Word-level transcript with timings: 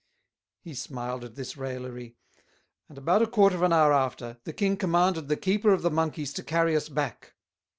He 0.61 0.73
smiled 0.73 1.23
at 1.23 1.35
this 1.35 1.55
Raillery; 1.55 2.15
and 2.89 2.97
about 2.97 3.21
a 3.21 3.27
quarter 3.27 3.55
of 3.57 3.61
an 3.61 3.71
hour 3.71 3.93
after, 3.93 4.39
the 4.45 4.51
King 4.51 4.75
commanded 4.75 5.27
the 5.27 5.37
Keeper 5.37 5.73
of 5.73 5.83
the 5.83 5.91
Monkeys 5.91 6.33
to 6.33 6.43
carry 6.43 6.75
us 6.75 6.89
back. 6.89 7.35